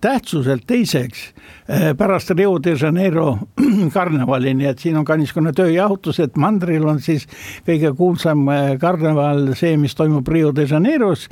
[0.00, 1.22] tähtsuselt teiseks
[1.68, 3.38] eh, pärast Rio de Janeiro
[3.96, 7.26] karnevali, nii et siin on ka niisugune tööjahutus, et mandril on siis
[7.66, 11.28] kõige kuulsam eh, karneval see, mis toimub Rio de Janeiros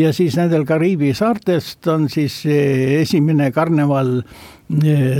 [0.00, 4.20] ja siis nendel Kariibi saartest on siis esimene karneval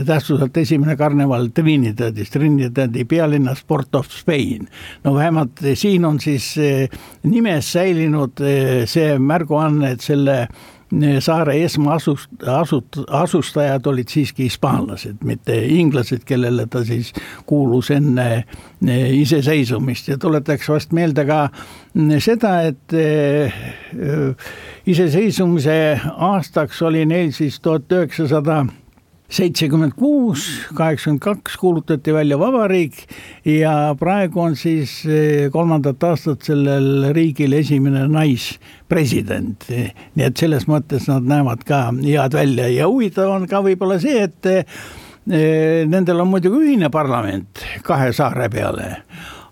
[0.08, 4.68] tähtsuselt esimene karneval Trinidadis, Trinidadi pealinnas Port of Spain.
[5.04, 6.54] no vähemalt siin on siis
[7.22, 8.40] nimes säilinud
[8.88, 10.38] see märguanne, et selle
[11.20, 17.12] saare esmaasust, asut-, asustajad olid siiski hispaanlased, mitte inglased, kellele ta siis
[17.46, 18.44] kuulus enne
[19.20, 20.08] iseseisvumist.
[20.08, 21.40] Ja tuletaks vast meelde ka
[22.18, 23.58] seda, et eh,
[24.86, 28.64] iseseisvumise aastaks oli neil siis tuhat üheksasada
[29.32, 30.44] seitsekümmend kuus,
[30.76, 33.06] kaheksakümmend kaks kuulutati välja vabariik
[33.48, 39.64] ja praegu on siis eh, kolmandat aastat sellel riigil esimene naispresident.
[39.70, 44.28] nii et selles mõttes nad näevad ka head välja ja huvitav on ka võib-olla see,
[44.28, 48.90] et eh, nendel on muidugi ühine parlament kahe saare peale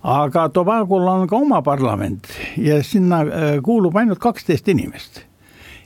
[0.03, 2.29] aga Tobagol on ka oma parlament
[2.61, 5.25] ja sinna eh, kuulub ainult kaksteist inimest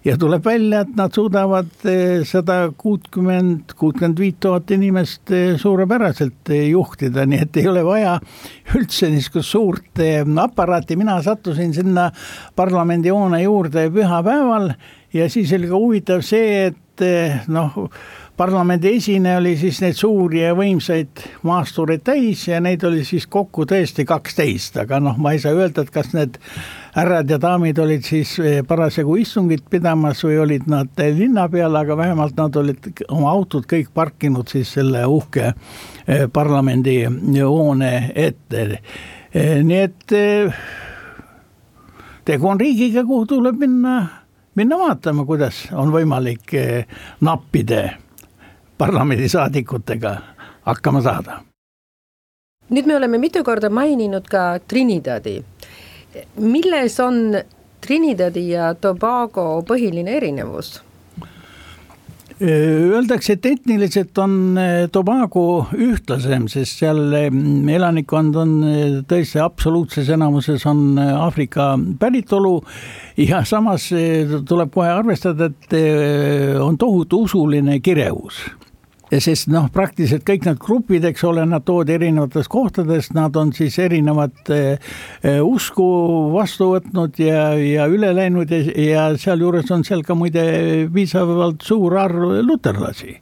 [0.07, 6.53] ja tuleb välja, et nad suudavad eh, sada kuutkümmend, kuutkümmend viit tuhat inimest eh, suurepäraselt
[6.55, 8.17] eh, juhtida, nii et ei ole vaja
[8.79, 10.03] üldse niisugust suurt
[10.43, 12.11] aparaati, mina sattusin sinna
[12.57, 14.71] parlamendihoone juurde pühapäeval
[15.15, 17.05] ja siis oli ka huvitav see, et
[17.53, 17.75] noh,
[18.37, 23.67] parlamendi esine oli siis neid suuri ja võimsaid maastureid täis ja neid oli siis kokku
[23.69, 26.39] tõesti kaksteist, aga noh, ma ei saa öelda, et kas need
[26.97, 31.97] härrad ja daamid olid siis eh, parasjagu istungit pidamas või olid nad linna peal, aga
[31.97, 37.03] vähemalt nad olid oma autod kõik parkinud siis selle uhke eh, parlamendi
[37.43, 38.81] hoone ette.
[39.29, 40.15] Eh, nii et
[42.25, 43.99] tegu on riigiga, kuhu tuleb minna,
[44.57, 46.55] minna vaatama, kuidas on võimalik
[47.21, 47.83] nappida
[48.79, 50.15] parlamendisaadikutega
[50.65, 51.43] hakkama saada.
[52.71, 55.37] nüüd me oleme mitu korda maininud ka Trinidadi.
[56.41, 57.37] Milles on
[57.85, 60.81] Trinidadi ja Tobago põhiline erinevus?
[62.37, 64.59] Öeldakse, et etniliselt on
[64.93, 68.53] Tobago ühtlasem, sest seal elanikkond on
[69.09, 72.59] tõesti absoluutses enamuses on Aafrika päritolu.
[73.17, 73.89] ja samas
[74.49, 78.45] tuleb kohe arvestada, et on tohutu usuline kirevus
[79.11, 83.79] sest noh, praktiliselt kõik need grupid, eks ole, nad toodi erinevatest kohtadest, nad on siis
[83.83, 84.97] erinevat eh,
[85.43, 85.87] usku
[86.35, 90.43] vastu võtnud ja, ja üle läinud ja, ja sealjuures on seal ka muide
[90.93, 93.21] piisavalt suur arv luterlasi.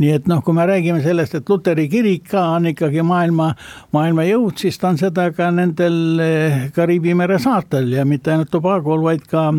[0.00, 3.50] Nii et noh, kui me räägime sellest, et luteri kirik ka on ikkagi maailma,
[3.92, 8.52] maailma jõud, siis ta on seda ka nendel eh, Kariibi mere saartel ja mitte ainult
[8.54, 9.50] Tobagol, vaid ka,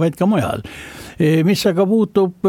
[0.00, 0.64] vaid ka mujal
[1.44, 2.46] mis aga puutub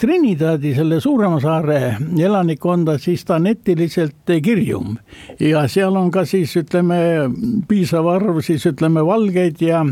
[0.00, 1.80] Trinidadi, selle suurema saare
[2.16, 4.94] elanikkonda, siis ta on etiliselt kirjum.
[5.40, 6.98] Ja seal on ka siis ütleme
[7.68, 9.84] piisav arv siis ütleme valgeid ja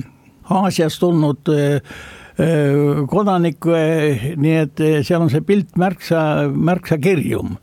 [0.53, 1.51] Aasiast tulnud
[3.09, 3.83] kodanikke,
[4.41, 7.55] nii et seal on see pilt märksa, märksa kirjum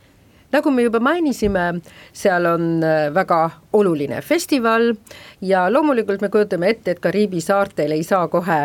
[0.52, 1.80] nagu me juba mainisime,
[2.12, 4.94] seal on äh, väga oluline festival
[5.40, 8.62] ja loomulikult me kujutame ette, et Kariibi saartel ei saa kohe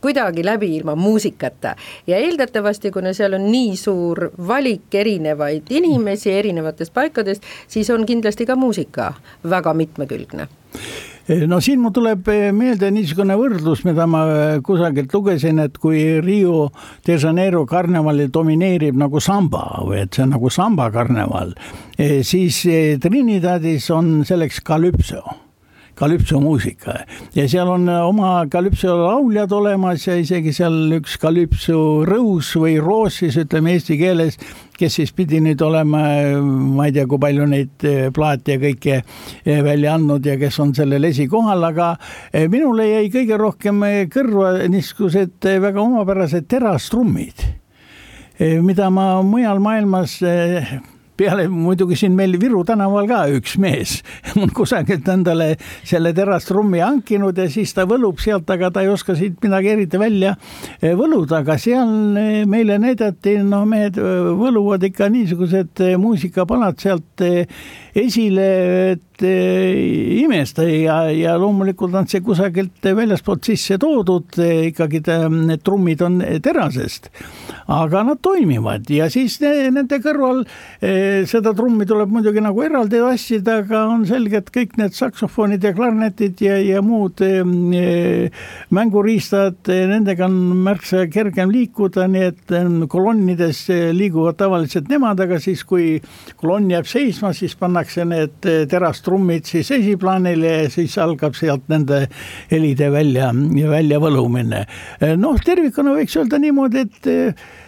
[0.00, 1.74] kuidagi läbi ilma muusikata.
[2.06, 8.46] Ja eeldatavasti, kuna seal on nii suur valik erinevaid inimesi erinevatest paikadest, siis on kindlasti
[8.46, 9.12] ka muusika
[9.50, 10.48] väga mitmekülgne
[11.26, 16.20] no siin mul tuleb eh, meelde niisugune võrdlus, mida ma eh, kusagilt lugesin, et kui
[16.22, 16.68] Rio
[17.06, 21.56] de Janeiro karnevalil domineerib nagu samba või et see on nagu samba karneval,
[21.98, 22.62] eh, siis
[23.02, 25.45] Trinidadis on selleks kalüpso
[25.96, 26.98] kalüpsomuusika
[27.36, 33.20] ja seal on oma kalüpso lauljad olemas ja isegi seal üks kalüpso rõus või roos
[33.22, 34.38] siis ütleme eesti keeles
[34.76, 36.02] kes siis pidi nüüd olema,
[36.76, 38.98] ma ei tea, kui palju neid eh, plaate ja kõike
[39.64, 41.94] välja andnud ja kes on sellel esikohal, aga
[42.52, 47.46] minule jäi kõige rohkem kõrva niisugused väga omapärased terastrummid,
[48.66, 50.18] mida ma mujal maailmas
[51.16, 54.00] peale muidugi siin meil Viru tänaval ka üks mees.
[54.40, 55.54] On kusagilt endale
[55.86, 60.00] selle terastrummi hankinud ja siis ta võlub sealt, aga ta ei oska siit midagi eriti
[60.00, 60.34] välja
[60.80, 67.24] eh, võluda, aga seal eh, meile näidati, noh, mehed eh, võluvad ikka niisugused muusikapalad sealt
[67.96, 68.46] esile,
[68.92, 70.66] et imesta.
[70.68, 74.36] Ja, ja loomulikult on see kusagilt väljaspoolt sisse toodud,
[74.68, 75.00] ikkagi
[75.32, 77.08] need trummid on terasest,
[77.72, 80.44] aga nad toimivad ja siis nende kõrval
[81.30, 85.72] seda trummi tuleb muidugi nagu eraldi tassida, aga on selge, et kõik need saksofonid ja
[85.76, 87.30] klarnetid ja, ja muud e,
[88.74, 90.36] mänguriistad, nendega on
[90.66, 92.54] märksa kergem liikuda, nii et
[92.92, 93.64] kolonnides
[93.96, 95.96] liiguvad tavaliselt nemad, aga siis, kui
[96.40, 98.40] kolonn jääb seisma, siis pannakse need
[98.70, 102.06] terastrummid siis esiplaanile ja siis algab sealt nende
[102.50, 103.30] helide välja,
[103.70, 104.64] välja võlumine.
[105.20, 107.64] noh, tervikuna võiks öelda niimoodi, et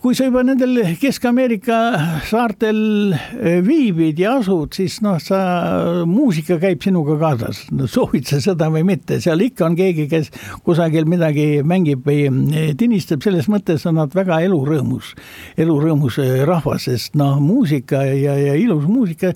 [0.00, 1.76] kui sa juba nendel Kesk-Ameerika
[2.24, 5.40] saartel eh, viibid ja asud, siis noh, sa,
[6.08, 7.66] muusika käib sinuga kaasas.
[7.76, 10.30] No,, soovid sa seda või mitte, seal ikka on keegi, kes
[10.64, 15.12] kusagil midagi mängib või eh, tinistab, selles mõttes on nad väga elurõõmus,
[15.60, 19.34] elurõõmus eh, rahvas, sest noh, muusika ja, ja ilus muusika,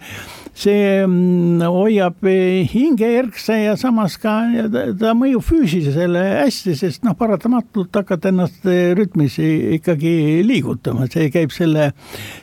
[0.56, 2.24] see mm, hoiab
[2.72, 4.38] hinge erksa ja samas ka
[4.72, 8.64] ta, ta mõjub füüsilisele hästi, sest noh, paratamatult hakkad ennast
[8.96, 9.36] rütmis
[9.76, 11.90] ikkagi liikuma liigutama, see käib selle,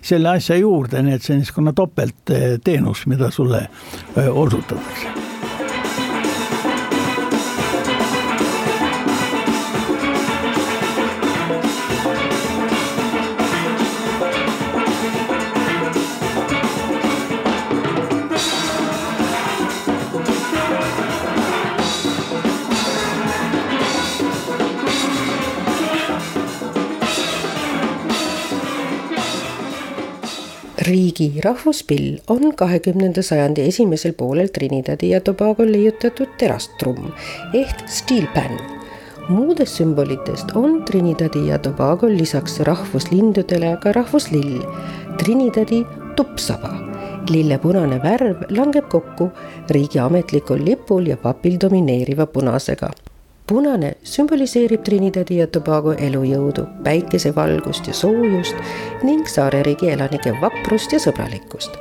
[0.05, 3.65] selle asja juurde, nii et see on niisugune topeltteenus, mida sulle
[4.29, 5.30] osutatakse
[30.81, 37.11] riigi rahvuspill on kahekümnenda sajandi esimesel poolel Trinidadi ja Tobagol leiutatud terastrumm
[37.53, 38.57] ehk steel pan.
[39.29, 44.63] muudest sümbolitest on Trinidadi ja Tobagol lisaks rahvuslindudele ka rahvuslill,
[45.17, 46.73] Trinidadi tuppsaba.
[47.29, 49.29] lille punane värv langeb kokku
[49.69, 52.91] riigi ametlikul lipul ja papil domineeriva punasega
[53.51, 58.55] punane sümboliseerib Trinidadi ja Tobago elujõudu, päikesevalgust ja soojust
[59.03, 61.75] ning saareriigi elanike vaprust ja sõbralikkust.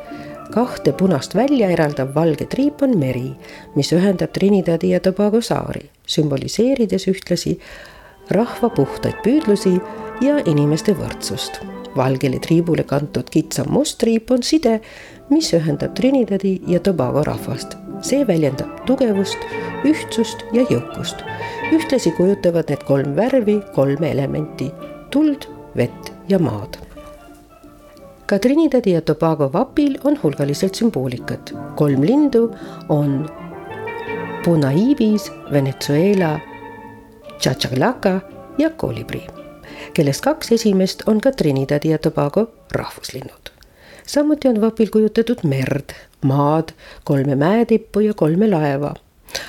[0.50, 3.36] kahte punast välja eraldav valge triip on meri,
[3.76, 7.58] mis ühendab Trinidadi ja Tobago saari, sümboliseerides ühtlasi
[8.30, 9.76] rahva puhtaid püüdlusi
[10.20, 11.60] ja inimeste võrdsust.
[11.96, 14.80] valgele triibule kantud kitsam must triip on side,
[15.30, 17.76] mis ühendab Trinidadi ja Tobago rahvast.
[18.02, 19.38] see väljendab tugevust,
[19.84, 21.20] ühtsust ja jõukust
[21.70, 24.70] ühtlasi kujutavad need kolm värvi kolme elementi,
[25.10, 26.78] tuld, vett ja maad.
[28.26, 31.54] ka Trinidadi ja Tobago vapil on hulgaliselt sümboolikat.
[31.76, 32.54] kolm lindu
[32.88, 33.28] on
[34.44, 36.40] Punaibis, Venezuela,
[37.40, 38.20] Chachalaca
[38.58, 39.26] ja kolibri,
[39.94, 43.59] kellest kaks esimest on ka Trinidadi ja Tobago rahvuslinnud.
[44.06, 46.74] Samuti on vapil kujutatud merd, maad,
[47.04, 48.94] kolme mäetippu ja kolme laeva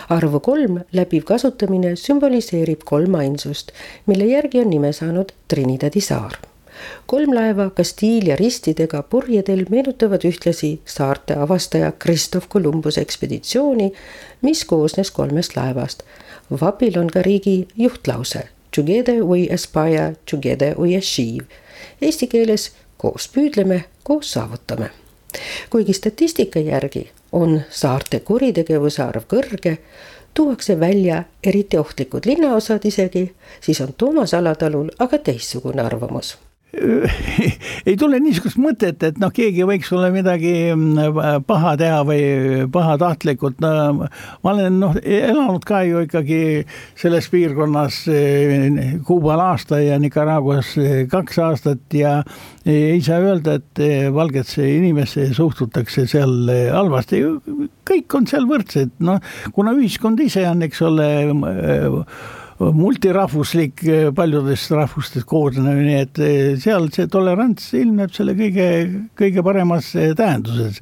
[0.09, 3.71] arvu kolm läbiv kasutamine sümboliseerib kolmainsust,
[4.05, 6.37] mille järgi on nime saanud Trinidadi saar.
[7.05, 13.91] kolm laeva kastiil ja ristidega purjedel meenutavad ühtlasi saarte avastaja Christoph Columbuse ekspeditsiooni,
[14.41, 16.03] mis koosnes kolmest laevast.
[16.61, 21.45] vapil on ka riigi juhtlause Together we aspire, together we achieve.
[22.01, 22.71] Eesti keeles
[23.01, 24.89] koos püüdleme, koos saavutame.
[25.69, 29.77] kuigi statistika järgi on saarte kuritegevuse arv kõrge,
[30.33, 33.25] tuuakse välja eriti ohtlikud linnaosad isegi,
[33.61, 36.37] siis on Toomas Alatalul aga teistsugune arvamus
[36.71, 42.21] ei tule niisugust mõtet, et noh, keegi võiks sulle midagi mm, paha teha või
[42.71, 43.71] pahatahtlikult, no
[44.05, 46.41] ma olen noh, elanud ka ju ikkagi
[46.99, 52.21] selles piirkonnas eh, Kuubal aasta ja Nicaraguas eh, kaks aastat ja
[52.63, 57.23] ei saa öelda, et eh, valgesse inimesse suhtutakse seal halvasti,
[57.87, 59.19] kõik on seal võrdsed, noh,
[59.51, 61.09] kuna ühiskond ise on, eks ole
[62.69, 68.67] multirahvuslik, eh, paljudest rahvustest koosnev, nii et eh, seal see tolerants ilmneb selle kõige,
[69.17, 70.81] kõige paremas eh, tähenduses.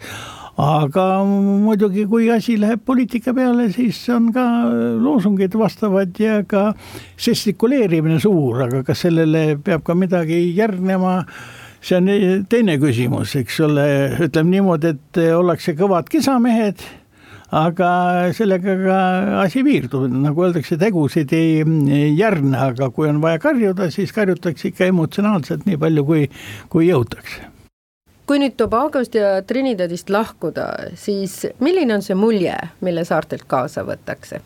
[0.60, 4.44] Aga muidugi, kui asi läheb poliitika peale, siis on ka
[5.00, 6.74] loosungid vastavad ja ka
[7.16, 11.22] žestikuleerimine suur, aga kas sellele peab ka midagi järgnema,
[11.80, 12.12] see on
[12.52, 13.88] teine küsimus, eks ole,
[14.28, 16.84] ütleme niimoodi, et ollakse kõvad kisamehed
[17.52, 17.90] aga
[18.36, 18.98] sellega ka
[19.44, 21.64] asi piirdub, nagu öeldakse, tegusid ei
[22.18, 26.28] järgne, aga kui on vaja karjuda, siis karjutakse ikka emotsionaalselt nii palju, kui,
[26.70, 27.48] kui jõutakse.
[28.30, 30.68] Kui nüüd Tobagost ja Trinidadist lahkuda,
[31.00, 32.54] siis milline on see mulje,
[32.86, 34.44] mille saartelt kaasa võtakse?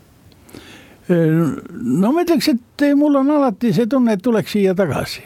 [1.03, 5.19] no ma ütleks, et mul on alati see tunne, et tuleks siia tagasi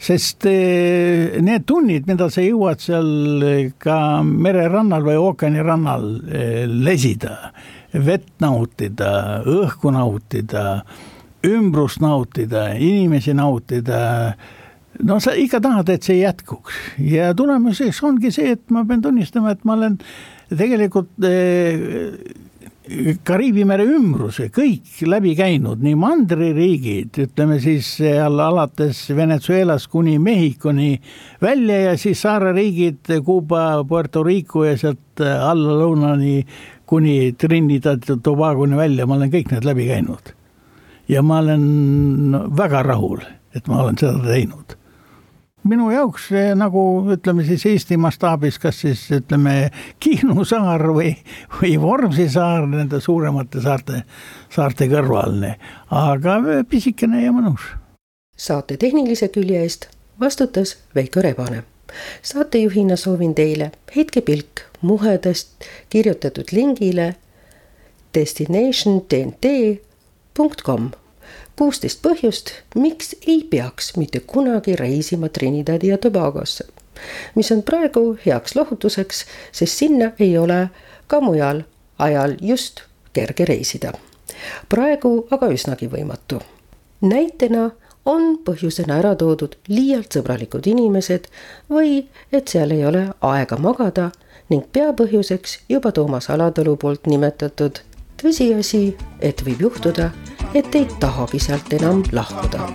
[0.00, 3.44] sest eh, need tunnid, mida sa jõuad seal
[3.82, 7.52] ka mererannal või ookeanirannal eh, lesida,
[7.92, 10.80] vett nautida, õhku nautida,
[11.44, 14.00] ümbrust nautida, inimesi nautida
[15.04, 16.76] no sa ikka tahad, et see jätkuks.
[17.04, 19.98] Ja tulemuseks ongi see, et ma pean tunnistama, et ma olen
[20.50, 22.16] tegelikult eh,
[23.22, 30.96] Kariibi mere ümbruse kõik läbi käinud, nii mandririigid, ütleme siis seal alates Venezuelast kuni Mehhikoni
[31.42, 36.40] välja ja siis saareriigid Kuuba, Puerto Rico ja sealt alla lõunani
[36.90, 40.34] kuni Trinidad ja Tobagoni välja, ma olen kõik need läbi käinud.
[41.08, 43.22] ja ma olen väga rahul,
[43.54, 44.79] et ma olen seda teinud
[45.68, 46.82] minu jaoks nagu
[47.12, 51.16] ütleme siis Eesti mastaabis, kas siis ütleme Kihnu saar või,
[51.60, 54.02] või Vormsi saar nende suuremate saarte,
[54.50, 55.44] saarte kõrval,
[55.90, 57.60] aga pisikene ja mõnus.
[58.36, 59.88] saate tehnilise külje eest
[60.20, 61.64] vastutas Veiko Rebane.
[62.22, 65.48] saatejuhina soovin teile heitke pilk muhedast
[65.90, 67.16] kirjutatud lingile
[68.14, 70.90] destinationtnt.com
[71.60, 76.64] kuusteist põhjust, miks ei peaks mitte kunagi reisima Trinidadi ja Tobagosse,
[77.34, 80.60] mis on praegu heaks lohutuseks, sest sinna ei ole
[81.06, 81.60] ka mujal
[81.98, 82.80] ajal just
[83.12, 83.92] kerge reisida.
[84.68, 86.40] praegu aga üsnagi võimatu.
[87.00, 87.70] näitena
[88.04, 91.28] on põhjusena ära toodud liialt sõbralikud inimesed
[91.68, 94.10] või et seal ei ole aega magada
[94.48, 97.84] ning peapõhjuseks juba Toomas Alatalu poolt nimetatud
[98.20, 98.82] tõsiasi,
[99.20, 100.10] et võib juhtuda,
[100.54, 102.66] et ei tahagi sealt enam lahkuda.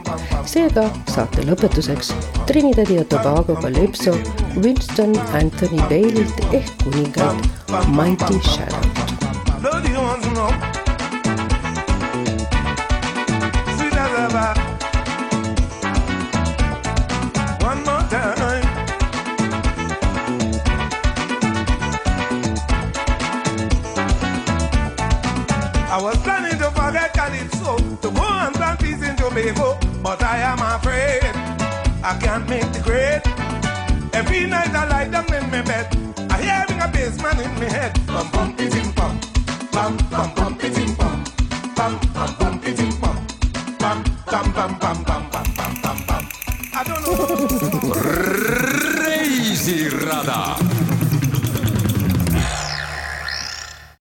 [0.46, 2.14] seega saate lõpetuseks
[2.48, 4.16] Trinidadi ja Tobago Calypso
[4.56, 7.44] Winston Anthony Bale'ilt ehk kuningalt
[7.92, 9.06] Mighty Shadow't.
[25.96, 30.40] I was planning to forget Calypso to go and plant peace in Jamaica, but I
[30.40, 31.24] am afraid
[32.04, 33.22] I can't make the grade.
[34.14, 35.88] Every night I lie down in my bed,
[36.30, 37.94] I hearing a bassman in my head.
[38.08, 39.18] Bum bum it pum,
[39.72, 41.24] bum bum bum it pum,
[41.78, 43.16] bum bum bum it pum,
[43.80, 46.24] bum bum bum bum bum bum bum bum bum.
[46.74, 47.96] I don't know.
[49.00, 50.65] reisirada